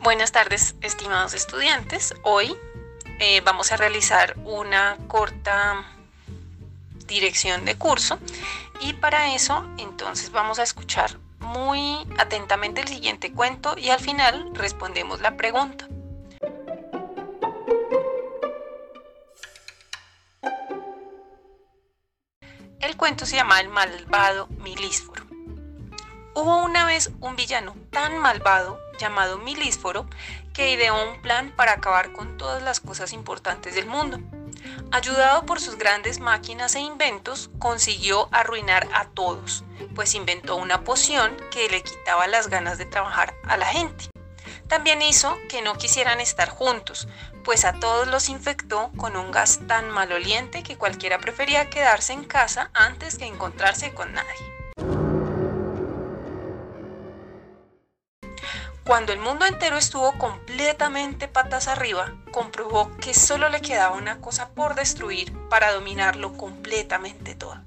[0.00, 2.14] Buenas tardes, estimados estudiantes.
[2.22, 2.56] Hoy
[3.18, 5.84] eh, vamos a realizar una corta
[7.06, 8.20] dirección de curso
[8.80, 14.50] y para eso entonces vamos a escuchar muy atentamente el siguiente cuento y al final
[14.54, 15.88] respondemos la pregunta.
[22.80, 25.27] El cuento se llama El malvado Milísforo.
[26.40, 30.06] Hubo una vez un villano tan malvado llamado Milísforo
[30.54, 34.20] que ideó un plan para acabar con todas las cosas importantes del mundo.
[34.92, 39.64] Ayudado por sus grandes máquinas e inventos, consiguió arruinar a todos,
[39.96, 44.08] pues inventó una poción que le quitaba las ganas de trabajar a la gente.
[44.68, 47.08] También hizo que no quisieran estar juntos,
[47.42, 52.22] pues a todos los infectó con un gas tan maloliente que cualquiera prefería quedarse en
[52.22, 54.67] casa antes que encontrarse con nadie.
[58.88, 64.48] Cuando el mundo entero estuvo completamente patas arriba, comprobó que solo le quedaba una cosa
[64.48, 67.60] por destruir para dominarlo completamente todo.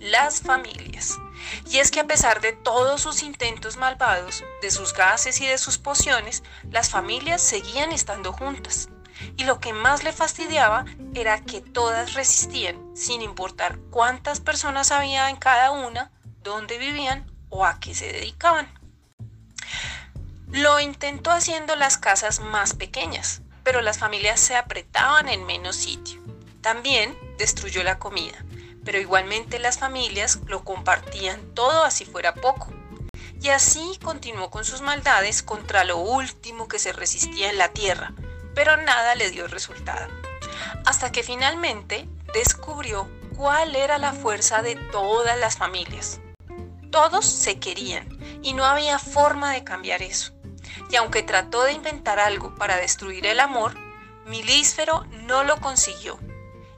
[0.00, 1.18] Las familias.
[1.66, 5.58] Y es que a pesar de todos sus intentos malvados, de sus gases y de
[5.58, 8.88] sus pociones, las familias seguían estando juntas.
[9.36, 15.28] Y lo que más le fastidiaba era que todas resistían, sin importar cuántas personas había
[15.28, 16.12] en cada una,
[16.42, 18.75] dónde vivían o a qué se dedicaban.
[20.52, 26.22] Lo intentó haciendo las casas más pequeñas, pero las familias se apretaban en menos sitio.
[26.60, 28.44] También destruyó la comida,
[28.84, 32.72] pero igualmente las familias lo compartían todo así fuera poco.
[33.42, 38.14] Y así continuó con sus maldades contra lo último que se resistía en la tierra,
[38.54, 40.06] pero nada le dio resultado.
[40.84, 46.20] Hasta que finalmente descubrió cuál era la fuerza de todas las familias.
[46.92, 48.08] Todos se querían
[48.42, 50.35] y no había forma de cambiar eso
[50.90, 53.74] y aunque trató de inventar algo para destruir el amor,
[54.26, 56.18] Milísfero no lo consiguió,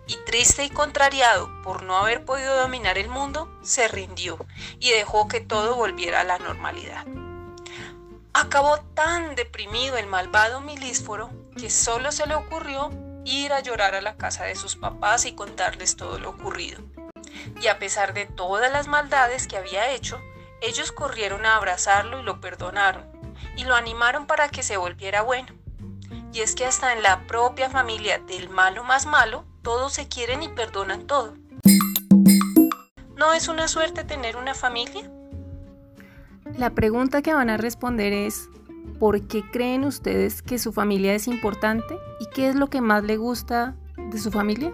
[0.07, 4.39] y triste y contrariado por no haber podido dominar el mundo, se rindió
[4.81, 7.07] y dejó que todo volviera a la normalidad.
[8.33, 12.91] Acabó tan deprimido el malvado Milísforo que solo se le ocurrió
[13.25, 16.81] ir a llorar a la casa de sus papás y contarles todo lo ocurrido.
[17.61, 20.21] Y a pesar de todas las maldades que había hecho,
[20.63, 23.18] ellos corrieron a abrazarlo y lo perdonaron,
[23.57, 25.49] y lo animaron para que se volviera bueno.
[26.33, 30.43] Y es que hasta en la propia familia del malo más malo, todos se quieren
[30.43, 31.35] y perdonan todo.
[33.17, 35.11] ¿No es una suerte tener una familia?
[36.57, 38.49] La pregunta que van a responder es,
[38.99, 43.05] ¿por qué creen ustedes que su familia es importante y qué es lo que más
[43.05, 44.73] le gusta de su familia?